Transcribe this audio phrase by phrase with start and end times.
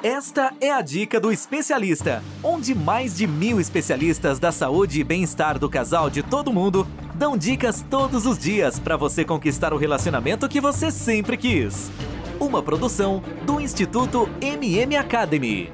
[0.00, 5.58] Esta é a dica do especialista, onde mais de mil especialistas da saúde e bem-estar
[5.58, 6.86] do casal de todo mundo
[7.16, 11.90] dão dicas todos os dias para você conquistar o relacionamento que você sempre quis.
[12.38, 15.72] Uma produção do Instituto MM Academy.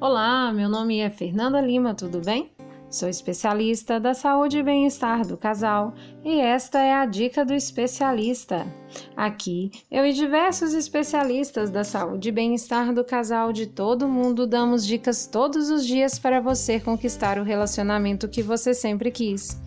[0.00, 2.55] Olá, meu nome é Fernanda Lima, tudo bem?
[2.88, 5.92] Sou especialista da saúde e bem-estar do casal
[6.24, 8.64] e esta é a dica do especialista.
[9.16, 14.86] Aqui, eu e diversos especialistas da saúde e bem-estar do casal de todo mundo damos
[14.86, 19.60] dicas todos os dias para você conquistar o relacionamento que você sempre quis.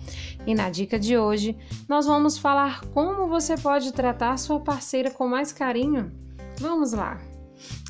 [0.48, 1.58] E na dica de hoje,
[1.90, 6.10] nós vamos falar como você pode tratar sua parceira com mais carinho.
[6.58, 7.29] Vamos lá!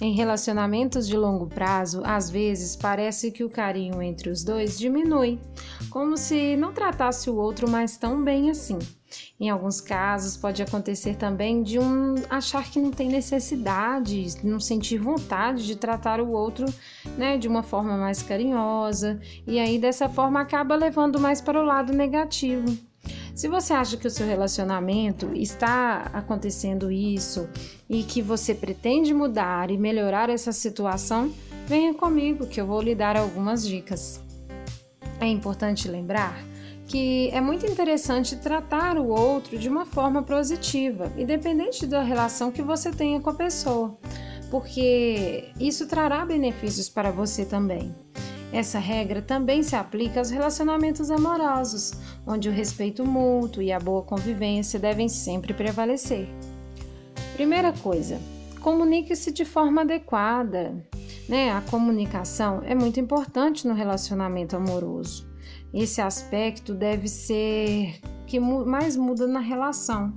[0.01, 5.39] Em relacionamentos de longo prazo, às vezes parece que o carinho entre os dois diminui,
[5.89, 8.79] como se não tratasse o outro mais tão bem assim.
[9.39, 14.97] Em alguns casos, pode acontecer também de um achar que não tem necessidade, não sentir
[14.97, 16.65] vontade de tratar o outro
[17.17, 21.65] né, de uma forma mais carinhosa, e aí dessa forma acaba levando mais para o
[21.65, 22.88] lado negativo.
[23.40, 27.48] Se você acha que o seu relacionamento está acontecendo isso
[27.90, 31.32] e que você pretende mudar e melhorar essa situação,
[31.65, 34.21] venha comigo que eu vou lhe dar algumas dicas.
[35.21, 36.37] É importante lembrar
[36.85, 42.62] que é muito interessante tratar o outro de uma forma positiva, independente da relação que
[42.62, 43.98] você tenha com a pessoa,
[44.51, 47.95] porque isso trará benefícios para você também.
[48.51, 51.93] Essa regra também se aplica aos relacionamentos amorosos,
[52.25, 56.27] onde o respeito mútuo e a boa convivência devem sempre prevalecer.
[57.33, 58.20] Primeira coisa,
[58.59, 60.75] comunique-se de forma adequada.
[61.27, 61.51] Né?
[61.51, 65.29] A comunicação é muito importante no relacionamento amoroso.
[65.72, 70.13] Esse aspecto deve ser que mais muda na relação.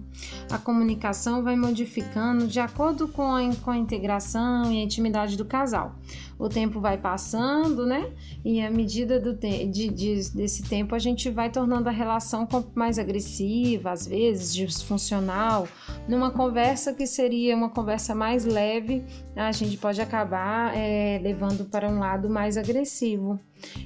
[0.51, 5.47] A comunicação vai modificando de acordo com a, com a integração e a intimidade do
[5.47, 5.95] casal.
[6.43, 8.11] O tempo vai passando, né?
[8.45, 12.49] E à medida do te de, de, desse tempo, a gente vai tornando a relação
[12.75, 15.69] mais agressiva, às vezes disfuncional.
[16.09, 19.05] Numa conversa que seria uma conversa mais leve,
[19.37, 23.39] a gente pode acabar é, levando para um lado mais agressivo.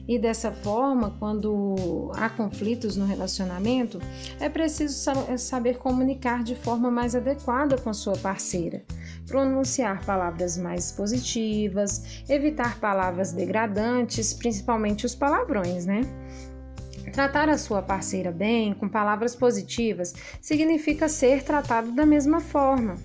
[0.09, 4.00] E dessa forma, quando há conflitos no relacionamento,
[4.41, 4.94] é preciso
[5.36, 8.82] saber comunicar de forma mais adequada com sua parceira,
[9.26, 16.03] pronunciar palavras mais positivas, evitar palavras degradantes, principalmente os palavrões, né?
[17.12, 22.97] Tratar a sua parceira bem, com palavras positivas, significa ser tratado da mesma forma.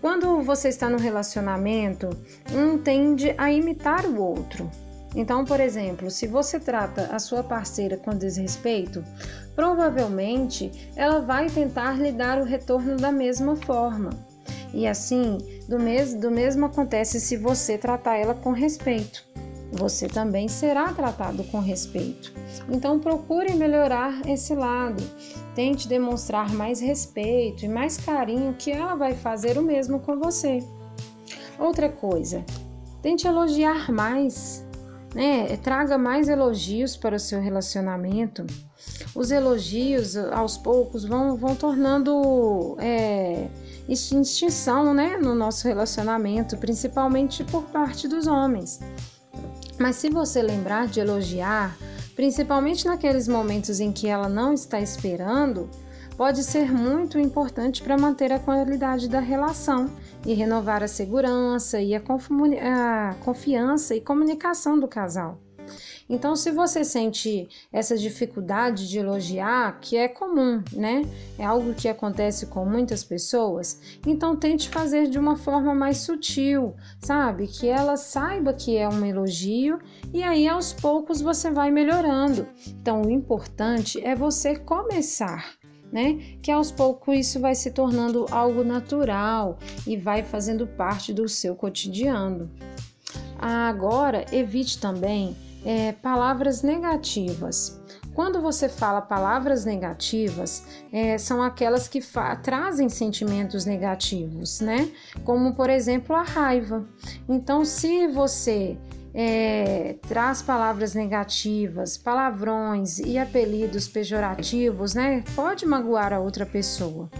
[0.00, 2.08] Quando você está no relacionamento,
[2.54, 4.70] um tende a imitar o outro,
[5.14, 9.02] então, por exemplo, se você trata a sua parceira com desrespeito,
[9.56, 14.10] provavelmente ela vai tentar lhe dar o retorno da mesma forma.
[14.72, 15.38] E assim,
[15.68, 19.24] do mesmo, do mesmo acontece se você tratar ela com respeito.
[19.72, 22.32] Você também será tratado com respeito.
[22.68, 25.02] Então, procure melhorar esse lado.
[25.54, 30.58] Tente demonstrar mais respeito e mais carinho, que ela vai fazer o mesmo com você.
[31.58, 32.44] Outra coisa,
[33.00, 34.64] tente elogiar mais
[35.14, 35.56] né?
[35.56, 38.46] Traga mais elogios para o seu relacionamento.
[39.14, 43.48] Os elogios, aos poucos, vão, vão tornando é,
[43.88, 45.16] extinção né?
[45.16, 48.80] no nosso relacionamento, principalmente por parte dos homens.
[49.78, 51.76] Mas se você lembrar de elogiar,
[52.14, 55.70] principalmente naqueles momentos em que ela não está esperando,
[56.16, 59.88] pode ser muito importante para manter a qualidade da relação
[60.26, 65.40] e renovar a segurança e a, a confiança e comunicação do casal.
[66.08, 71.02] Então, se você sente essa dificuldade de elogiar, que é comum, né?
[71.38, 76.74] É algo que acontece com muitas pessoas, então tente fazer de uma forma mais sutil,
[77.00, 77.46] sabe?
[77.46, 79.78] Que ela saiba que é um elogio
[80.12, 82.46] e aí aos poucos você vai melhorando.
[82.66, 85.60] Então, o importante é você começar
[85.92, 86.36] né?
[86.42, 91.54] Que aos poucos isso vai se tornando algo natural e vai fazendo parte do seu
[91.54, 92.50] cotidiano.
[93.38, 97.80] Agora, evite também é, palavras negativas.
[98.14, 102.00] Quando você fala palavras negativas, é, são aquelas que
[102.42, 104.90] trazem sentimentos negativos, né?
[105.24, 106.84] Como, por exemplo, a raiva.
[107.28, 108.76] Então, se você
[109.14, 115.24] é, traz palavras negativas, palavrões e apelidos pejorativos, né?
[115.34, 117.10] Pode magoar a outra pessoa.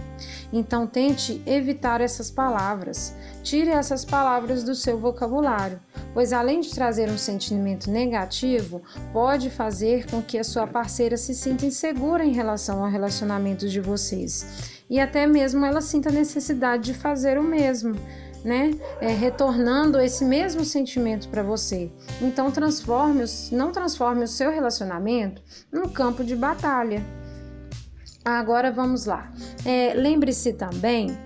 [0.53, 3.15] Então tente evitar essas palavras.
[3.43, 5.79] Tire essas palavras do seu vocabulário,
[6.13, 11.33] pois além de trazer um sentimento negativo, pode fazer com que a sua parceira se
[11.33, 16.93] sinta insegura em relação ao relacionamento de vocês e até mesmo ela sinta necessidade de
[16.93, 17.95] fazer o mesmo
[18.43, 21.91] né, é, retornando esse mesmo sentimento para você.
[22.21, 25.41] Então transforme, não transforme o seu relacionamento
[25.71, 27.03] num campo de batalha.
[28.23, 29.31] Agora vamos lá.
[29.65, 31.17] É, Lembre-se também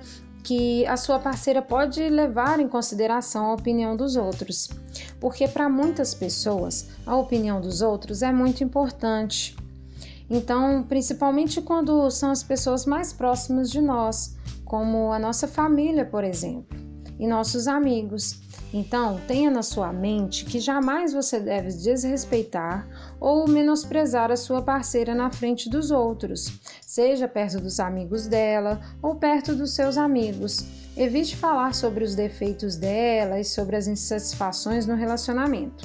[0.44, 4.70] que a sua parceira pode levar em consideração a opinião dos outros,
[5.20, 9.58] porque para muitas pessoas a opinião dos outros é muito importante.
[10.30, 16.24] Então, principalmente quando são as pessoas mais próximas de nós, como a nossa família, por
[16.24, 16.85] exemplo,
[17.20, 18.40] e nossos amigos.
[18.74, 22.88] Então, tenha na sua mente que jamais você deve desrespeitar
[23.20, 29.16] ou menosprezar a sua parceira na frente dos outros, seja perto dos amigos dela ou
[29.16, 30.66] perto dos seus amigos.
[30.98, 35.84] Evite falar sobre os defeitos dela e sobre as insatisfações no relacionamento.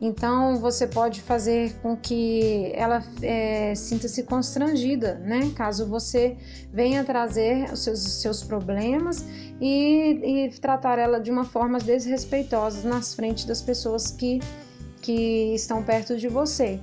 [0.00, 5.52] Então você pode fazer com que ela é, sinta-se constrangida, né?
[5.56, 6.36] Caso você
[6.72, 9.24] venha trazer os seus, seus problemas
[9.60, 14.40] e, e tratar ela de uma forma desrespeitosa nas frente das pessoas que,
[15.00, 16.80] que estão perto de você.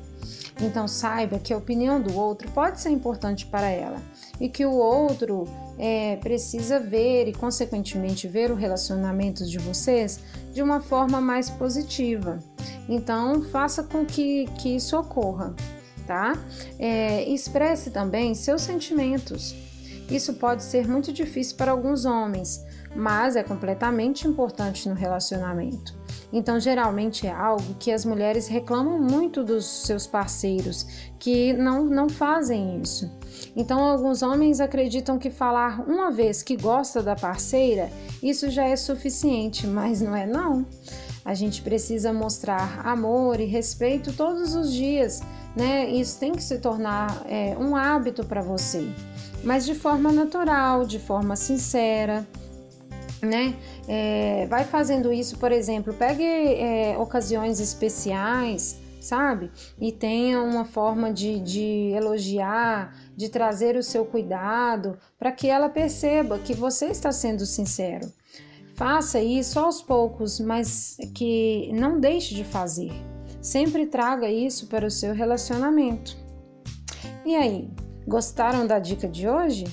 [0.62, 4.02] Então saiba que a opinião do outro pode ser importante para ela
[4.40, 5.46] e que o outro
[5.82, 10.20] é, precisa ver e, consequentemente, ver o relacionamento de vocês
[10.54, 12.38] de uma forma mais positiva.
[12.88, 15.56] Então, faça com que, que isso ocorra,
[16.06, 16.38] tá?
[16.78, 19.56] É, expresse também seus sentimentos.
[20.08, 22.64] Isso pode ser muito difícil para alguns homens,
[22.96, 26.00] mas é completamente importante no relacionamento.
[26.34, 30.88] Então, geralmente é algo que as mulheres reclamam muito dos seus parceiros,
[31.20, 33.12] que não, não fazem isso.
[33.56, 37.90] Então, alguns homens acreditam que falar uma vez que gosta da parceira,
[38.24, 40.66] isso já é suficiente, mas não é não.
[41.24, 45.22] A gente precisa mostrar amor e respeito todos os dias,
[45.56, 45.88] né?
[45.90, 48.90] Isso tem que se tornar é, um hábito para você,
[49.44, 52.26] mas de forma natural, de forma sincera,
[53.22, 53.56] né?
[53.88, 59.52] É, vai fazendo isso, por exemplo, pegue é, ocasiões especiais, sabe?
[59.80, 65.70] E tenha uma forma de, de elogiar, de trazer o seu cuidado, para que ela
[65.70, 68.12] perceba que você está sendo sincero.
[68.76, 72.92] Faça isso aos poucos, mas que não deixe de fazer.
[73.42, 76.16] Sempre traga isso para o seu relacionamento.
[77.26, 77.70] E aí,
[78.08, 79.66] gostaram da dica de hoje?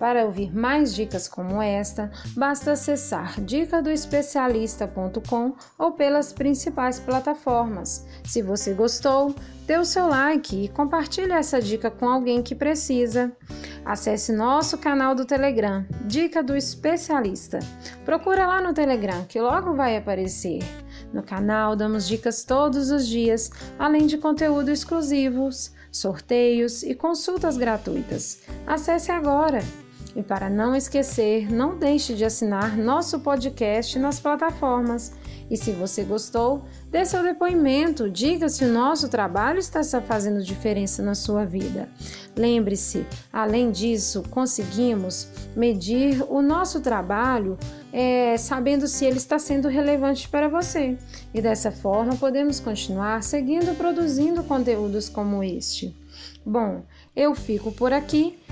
[0.00, 8.06] Para ouvir mais dicas como esta, basta acessar dicadoespecialista.com ou pelas principais plataformas.
[8.24, 9.34] Se você gostou,
[9.66, 13.30] dê o seu like e compartilhe essa dica com alguém que precisa.
[13.84, 17.58] Acesse nosso canal do Telegram, Dica do Especialista.
[18.02, 20.60] Procura lá no Telegram que logo vai aparecer.
[21.12, 28.40] No canal damos dicas todos os dias, além de conteúdo exclusivos, sorteios e consultas gratuitas.
[28.66, 29.60] Acesse agora!
[30.14, 35.12] E para não esquecer, não deixe de assinar nosso podcast nas plataformas.
[35.50, 41.02] E se você gostou, dê seu depoimento, diga se o nosso trabalho está fazendo diferença
[41.02, 41.88] na sua vida.
[42.36, 47.58] Lembre-se, além disso, conseguimos medir o nosso trabalho
[47.92, 50.96] é, sabendo se ele está sendo relevante para você.
[51.34, 55.96] E dessa forma podemos continuar seguindo produzindo conteúdos como este.
[56.46, 56.84] Bom,
[57.14, 58.38] eu fico por aqui